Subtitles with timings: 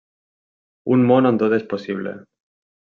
[0.97, 2.19] Un món on tot és possible.